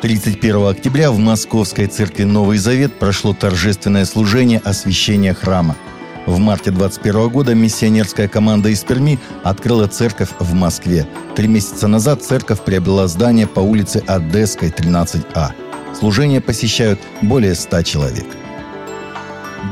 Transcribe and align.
31 0.00 0.68
октября 0.68 1.10
в 1.10 1.18
Московской 1.18 1.86
церкви 1.86 2.22
Новый 2.22 2.58
Завет 2.58 2.96
прошло 3.00 3.34
торжественное 3.34 4.04
служение 4.04 4.60
освящения 4.60 5.34
храма. 5.34 5.76
В 6.24 6.38
марте 6.38 6.70
21 6.70 7.28
года 7.30 7.54
миссионерская 7.54 8.28
команда 8.28 8.68
из 8.68 8.84
Перми 8.84 9.18
открыла 9.42 9.88
церковь 9.88 10.28
в 10.38 10.54
Москве. 10.54 11.04
Три 11.34 11.48
месяца 11.48 11.88
назад 11.88 12.22
церковь 12.22 12.60
приобрела 12.60 13.08
здание 13.08 13.48
по 13.48 13.58
улице 13.58 14.00
Одесской, 14.06 14.68
13А. 14.68 15.50
Служение 15.98 16.40
посещают 16.40 17.00
более 17.20 17.56
100 17.56 17.82
человек. 17.82 18.26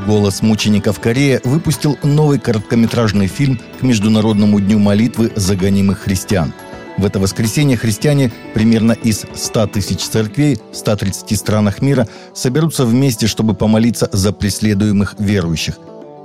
«Голос 0.05 0.41
мучеников 0.41 0.99
Корея» 0.99 1.39
выпустил 1.45 1.97
новый 2.03 2.39
короткометражный 2.39 3.27
фильм 3.27 3.61
к 3.79 3.83
Международному 3.83 4.59
дню 4.59 4.79
молитвы 4.79 5.31
за 5.35 5.55
гонимых 5.55 5.99
христиан– 5.99 6.53
в 6.97 7.05
это 7.05 7.19
воскресенье 7.19 7.77
христиане 7.77 8.31
примерно 8.53 8.93
из 8.93 9.25
100 9.33 9.67
тысяч 9.67 9.99
церквей 9.99 10.57
в 10.71 10.75
130 10.75 11.37
странах 11.37 11.81
мира 11.81 12.07
соберутся 12.33 12.85
вместе, 12.85 13.27
чтобы 13.27 13.53
помолиться 13.53 14.09
за 14.11 14.33
преследуемых 14.33 15.15
верующих. 15.19 15.77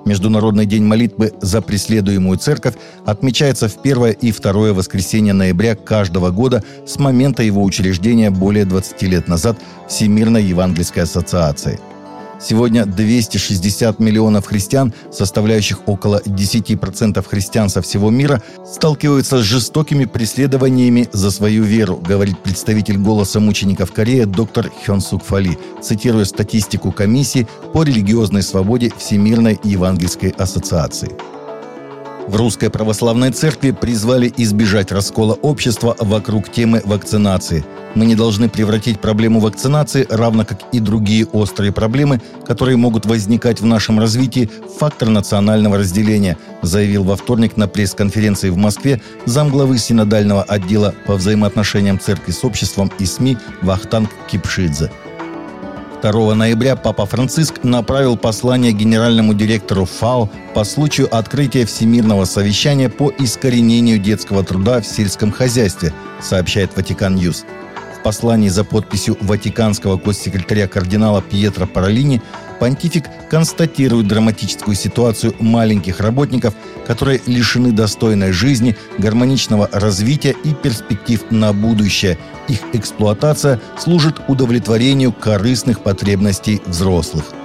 Международный 0.04 0.66
день 0.66 0.82
молитвы 0.82 1.32
за 1.40 1.62
преследуемую 1.62 2.36
церковь 2.38 2.74
отмечается 3.04 3.68
в 3.68 3.80
первое 3.82 4.10
и 4.10 4.32
второе 4.32 4.72
воскресенье 4.72 5.32
ноября 5.32 5.76
каждого 5.76 6.30
года 6.30 6.64
с 6.86 6.98
момента 6.98 7.42
его 7.42 7.62
учреждения 7.62 8.30
более 8.30 8.64
20 8.64 9.02
лет 9.02 9.28
назад 9.28 9.58
Всемирной 9.88 10.42
Евангельской 10.42 11.04
ассоциации– 11.04 11.78
Сегодня 12.42 12.86
260 12.86 14.00
миллионов 14.00 14.46
христиан, 14.46 14.92
составляющих 15.12 15.86
около 15.86 16.20
10% 16.24 17.24
христиан 17.28 17.68
со 17.68 17.82
всего 17.82 18.10
мира, 18.10 18.42
сталкиваются 18.66 19.38
с 19.38 19.42
жестокими 19.42 20.06
преследованиями 20.06 21.08
за 21.12 21.30
свою 21.30 21.62
веру, 21.62 21.96
говорит 21.96 22.42
представитель 22.42 22.98
«Голоса 22.98 23.38
мучеников 23.38 23.92
Кореи» 23.92 24.24
доктор 24.24 24.72
Хён 24.84 25.00
Сук 25.00 25.24
Фали, 25.24 25.56
цитируя 25.80 26.24
статистику 26.24 26.90
комиссии 26.90 27.46
по 27.72 27.84
религиозной 27.84 28.42
свободе 28.42 28.92
Всемирной 28.98 29.60
Евангельской 29.62 30.30
ассоциации. 30.30 31.12
В 32.28 32.36
Русской 32.36 32.70
Православной 32.70 33.32
Церкви 33.32 33.72
призвали 33.72 34.32
избежать 34.36 34.92
раскола 34.92 35.34
общества 35.34 35.96
вокруг 35.98 36.50
темы 36.50 36.80
вакцинации. 36.84 37.64
Мы 37.94 38.06
не 38.06 38.14
должны 38.14 38.48
превратить 38.48 39.00
проблему 39.00 39.40
вакцинации, 39.40 40.06
равно 40.08 40.44
как 40.44 40.60
и 40.72 40.78
другие 40.78 41.26
острые 41.26 41.72
проблемы, 41.72 42.22
которые 42.46 42.76
могут 42.76 43.06
возникать 43.06 43.60
в 43.60 43.66
нашем 43.66 43.98
развитии, 43.98 44.48
в 44.66 44.78
фактор 44.78 45.08
национального 45.08 45.78
разделения, 45.78 46.38
заявил 46.62 47.04
во 47.04 47.16
вторник 47.16 47.56
на 47.56 47.66
пресс-конференции 47.66 48.50
в 48.50 48.56
Москве 48.56 49.02
замглавы 49.26 49.78
синодального 49.78 50.44
отдела 50.44 50.94
по 51.06 51.16
взаимоотношениям 51.16 51.98
церкви 51.98 52.30
с 52.30 52.44
обществом 52.44 52.90
и 52.98 53.04
СМИ 53.04 53.36
Вахтанг 53.62 54.10
Кипшидзе– 54.30 54.90
2 56.02 56.34
ноября 56.34 56.74
Папа 56.74 57.06
Франциск 57.06 57.62
направил 57.62 58.16
послание 58.16 58.72
генеральному 58.72 59.34
директору 59.34 59.84
ФАО 59.84 60.28
по 60.52 60.64
случаю 60.64 61.14
открытия 61.14 61.64
Всемирного 61.64 62.24
совещания 62.24 62.88
по 62.88 63.12
искоренению 63.18 64.00
детского 64.00 64.42
труда 64.42 64.80
в 64.80 64.86
сельском 64.86 65.30
хозяйстве, 65.30 65.94
сообщает 66.20 66.74
Vatican 66.74 67.14
News. 67.14 67.44
В 67.96 68.02
послании 68.02 68.48
за 68.48 68.64
подписью 68.64 69.16
ватиканского 69.20 69.96
госсекретаря 69.96 70.66
кардинала 70.66 71.22
Пьетро 71.22 71.68
Паролини 71.68 72.20
понтифик 72.62 73.06
констатирует 73.28 74.06
драматическую 74.06 74.76
ситуацию 74.76 75.34
маленьких 75.40 75.98
работников, 75.98 76.54
которые 76.86 77.20
лишены 77.26 77.72
достойной 77.72 78.30
жизни, 78.30 78.76
гармоничного 78.98 79.68
развития 79.72 80.36
и 80.44 80.54
перспектив 80.54 81.24
на 81.30 81.52
будущее. 81.52 82.18
Их 82.46 82.60
эксплуатация 82.72 83.60
служит 83.80 84.20
удовлетворению 84.28 85.12
корыстных 85.12 85.80
потребностей 85.80 86.62
взрослых– 86.64 87.24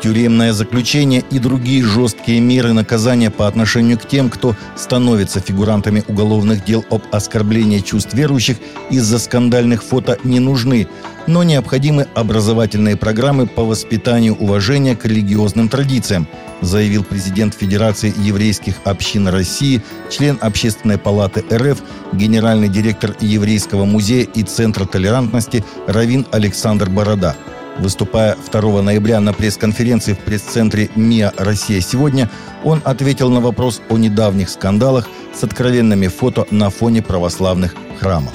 тюремное 0.00 0.52
заключение 0.52 1.22
и 1.30 1.38
другие 1.38 1.84
жесткие 1.84 2.40
меры 2.40 2.72
наказания 2.72 3.30
по 3.30 3.46
отношению 3.46 3.98
к 3.98 4.08
тем, 4.08 4.30
кто 4.30 4.56
становится 4.76 5.40
фигурантами 5.40 6.02
уголовных 6.08 6.64
дел 6.64 6.84
об 6.90 7.02
оскорблении 7.12 7.80
чувств 7.80 8.14
верующих 8.14 8.56
из-за 8.90 9.18
скандальных 9.18 9.82
фото 9.82 10.18
не 10.24 10.40
нужны, 10.40 10.88
но 11.26 11.42
необходимы 11.42 12.06
образовательные 12.14 12.96
программы 12.96 13.46
по 13.46 13.62
воспитанию 13.64 14.34
уважения 14.34 14.96
к 14.96 15.04
религиозным 15.04 15.68
традициям, 15.68 16.26
заявил 16.60 17.04
президент 17.04 17.54
Федерации 17.54 18.12
еврейских 18.18 18.76
общин 18.84 19.28
России, 19.28 19.82
член 20.10 20.38
Общественной 20.40 20.98
палаты 20.98 21.44
РФ, 21.52 21.78
генеральный 22.12 22.68
директор 22.68 23.14
Еврейского 23.20 23.84
музея 23.84 24.24
и 24.24 24.42
Центра 24.42 24.84
толерантности 24.86 25.64
Равин 25.86 26.26
Александр 26.32 26.88
Борода– 26.88 27.36
Выступая 27.80 28.36
2 28.52 28.82
ноября 28.82 29.20
на 29.20 29.32
пресс-конференции 29.32 30.12
в 30.12 30.18
пресс-центре 30.18 30.90
МИА 30.96 31.32
«Россия 31.38 31.80
сегодня», 31.80 32.30
он 32.62 32.82
ответил 32.84 33.30
на 33.30 33.40
вопрос 33.40 33.80
о 33.88 33.96
недавних 33.96 34.50
скандалах 34.50 35.08
с 35.34 35.42
откровенными 35.42 36.08
фото 36.08 36.46
на 36.50 36.68
фоне 36.68 37.00
православных 37.00 37.74
храмов. 37.98 38.34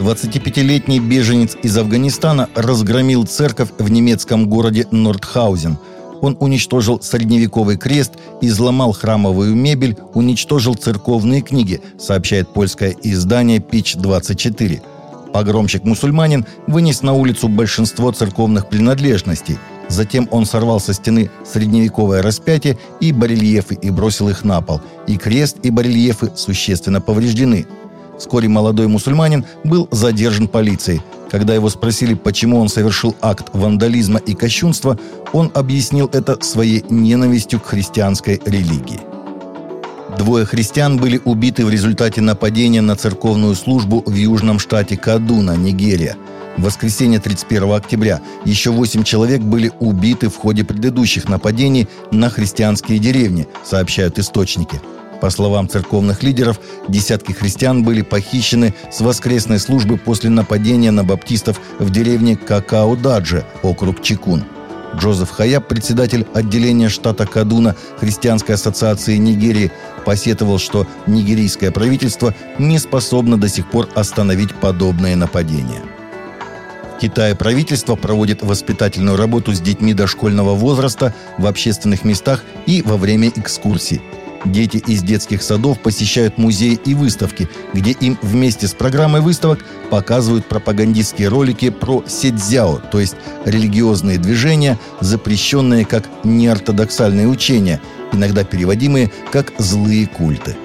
25-летний 0.00 0.98
беженец 0.98 1.56
из 1.62 1.78
Афганистана 1.78 2.48
разгромил 2.56 3.24
церковь 3.24 3.68
в 3.78 3.88
немецком 3.88 4.48
городе 4.48 4.88
Нордхаузен. 4.90 5.78
Он 6.20 6.36
уничтожил 6.40 7.00
средневековый 7.00 7.76
крест, 7.76 8.14
изломал 8.40 8.92
храмовую 8.92 9.54
мебель, 9.54 9.96
уничтожил 10.12 10.74
церковные 10.74 11.40
книги, 11.40 11.80
сообщает 12.00 12.48
польское 12.48 12.96
издание 13.04 13.60
«Пич-24». 13.60 14.82
Погромщик-мусульманин 15.32 16.46
вынес 16.66 17.02
на 17.02 17.12
улицу 17.12 17.48
большинство 17.48 18.10
церковных 18.12 18.68
принадлежностей. 18.68 19.58
Затем 19.88 20.28
он 20.30 20.46
сорвал 20.46 20.80
со 20.80 20.92
стены 20.92 21.30
средневековое 21.44 22.22
распятие 22.22 22.78
и 23.00 23.12
барельефы 23.12 23.74
и 23.74 23.90
бросил 23.90 24.28
их 24.28 24.44
на 24.44 24.60
пол. 24.60 24.80
И 25.06 25.16
крест, 25.16 25.58
и 25.62 25.70
барельефы 25.70 26.32
существенно 26.34 27.00
повреждены. 27.00 27.66
Вскоре 28.18 28.48
молодой 28.48 28.86
мусульманин 28.86 29.44
был 29.64 29.88
задержан 29.90 30.48
полицией. 30.48 31.02
Когда 31.30 31.54
его 31.54 31.70
спросили, 31.70 32.14
почему 32.14 32.60
он 32.60 32.68
совершил 32.68 33.16
акт 33.22 33.48
вандализма 33.54 34.18
и 34.18 34.34
кощунства, 34.34 34.98
он 35.32 35.50
объяснил 35.54 36.08
это 36.12 36.42
своей 36.44 36.84
ненавистью 36.90 37.58
к 37.58 37.66
христианской 37.66 38.40
религии. 38.44 39.00
Двое 40.18 40.44
христиан 40.44 40.98
были 40.98 41.20
убиты 41.24 41.64
в 41.64 41.70
результате 41.70 42.20
нападения 42.20 42.82
на 42.82 42.96
церковную 42.96 43.54
службу 43.54 44.02
в 44.04 44.14
южном 44.14 44.58
штате 44.58 44.96
Кадуна, 44.96 45.56
Нигерия. 45.56 46.16
В 46.58 46.64
воскресенье 46.64 47.18
31 47.18 47.72
октября 47.72 48.20
еще 48.44 48.70
восемь 48.70 49.04
человек 49.04 49.40
были 49.40 49.72
убиты 49.80 50.28
в 50.28 50.36
ходе 50.36 50.64
предыдущих 50.64 51.28
нападений 51.28 51.88
на 52.10 52.28
христианские 52.28 52.98
деревни, 52.98 53.48
сообщают 53.64 54.18
источники. 54.18 54.80
По 55.22 55.30
словам 55.30 55.68
церковных 55.68 56.22
лидеров, 56.22 56.60
десятки 56.88 57.32
христиан 57.32 57.82
были 57.82 58.02
похищены 58.02 58.74
с 58.90 59.00
воскресной 59.00 59.60
службы 59.60 59.96
после 59.96 60.28
нападения 60.28 60.90
на 60.90 61.04
баптистов 61.04 61.58
в 61.78 61.90
деревне 61.90 62.34
Какао-Даджи, 62.34 63.44
округ 63.62 64.02
Чекун– 64.02 64.44
Джозеф 64.96 65.30
Хаяб, 65.30 65.66
председатель 65.66 66.26
отделения 66.34 66.88
штата 66.88 67.26
Кадуна 67.26 67.74
Христианской 67.98 68.54
ассоциации 68.54 69.16
Нигерии, 69.16 69.72
посетовал, 70.04 70.58
что 70.58 70.86
нигерийское 71.06 71.70
правительство 71.70 72.34
не 72.58 72.78
способно 72.78 73.38
до 73.38 73.48
сих 73.48 73.70
пор 73.70 73.88
остановить 73.94 74.54
подобные 74.54 75.16
нападения. 75.16 75.82
В 77.00 77.34
правительство 77.34 77.96
проводит 77.96 78.42
воспитательную 78.42 79.16
работу 79.16 79.52
с 79.52 79.60
детьми 79.60 79.92
дошкольного 79.92 80.54
возраста 80.54 81.12
в 81.36 81.46
общественных 81.46 82.04
местах 82.04 82.44
и 82.66 82.80
во 82.82 82.96
время 82.96 83.28
экскурсий– 83.34 84.00
Дети 84.44 84.78
из 84.78 85.02
детских 85.02 85.42
садов 85.42 85.80
посещают 85.80 86.36
музеи 86.36 86.78
и 86.84 86.94
выставки, 86.94 87.48
где 87.72 87.92
им 87.92 88.18
вместе 88.22 88.66
с 88.66 88.74
программой 88.74 89.20
выставок 89.20 89.64
показывают 89.88 90.46
пропагандистские 90.46 91.28
ролики 91.28 91.70
про 91.70 92.02
седзяо, 92.06 92.78
то 92.78 92.98
есть 92.98 93.14
религиозные 93.44 94.18
движения, 94.18 94.78
запрещенные 95.00 95.84
как 95.84 96.08
неортодоксальные 96.24 97.28
учения, 97.28 97.80
иногда 98.12 98.42
переводимые 98.42 99.12
как 99.30 99.52
«злые 99.58 100.06
культы». 100.06 100.56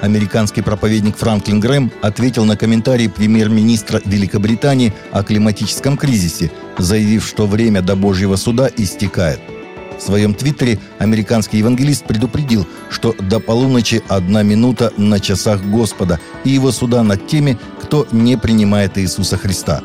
Американский 0.00 0.62
проповедник 0.62 1.16
Франклин 1.16 1.58
Грэм 1.58 1.90
ответил 2.02 2.44
на 2.44 2.56
комментарий 2.56 3.10
премьер-министра 3.10 4.00
Великобритании 4.04 4.94
о 5.10 5.24
климатическом 5.24 5.96
кризисе, 5.96 6.52
заявив, 6.78 7.26
что 7.26 7.48
время 7.48 7.82
до 7.82 7.96
Божьего 7.96 8.36
суда 8.36 8.70
истекает– 8.76 9.40
в 9.98 10.02
своем 10.02 10.34
твиттере 10.34 10.78
американский 10.98 11.58
евангелист 11.58 12.04
предупредил, 12.04 12.66
что 12.90 13.14
до 13.18 13.40
полуночи 13.40 14.02
одна 14.08 14.42
минута 14.42 14.92
на 14.96 15.20
часах 15.20 15.62
Господа 15.62 16.20
и 16.44 16.50
его 16.50 16.72
суда 16.72 17.02
над 17.02 17.26
теми, 17.26 17.58
кто 17.82 18.06
не 18.12 18.36
принимает 18.36 18.98
Иисуса 18.98 19.36
Христа. 19.36 19.82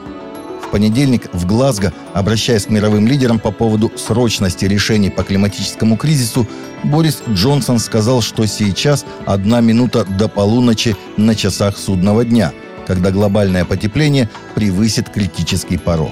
В 0.62 0.70
понедельник 0.72 1.30
в 1.34 1.46
Глазго, 1.46 1.94
обращаясь 2.14 2.66
к 2.66 2.70
мировым 2.70 3.08
лидерам 3.08 3.40
по 3.40 3.52
поводу 3.52 3.92
срочности 3.96 4.66
решений 4.66 5.10
по 5.10 5.24
климатическому 5.24 5.98
кризису, 5.98 6.48
Борис 6.84 7.22
Джонсон 7.30 7.80
сказал, 7.80 8.22
что 8.22 8.46
сейчас 8.46 9.06
одна 9.26 9.62
минута 9.62 10.04
до 10.06 10.28
полуночи 10.28 10.96
на 11.18 11.36
часах 11.36 11.78
судного 11.78 12.26
дня– 12.26 12.52
когда 12.86 13.12
глобальное 13.12 13.66
потепление 13.66 14.30
превысит 14.56 15.10
критический 15.10 15.78
порог. 15.78 16.12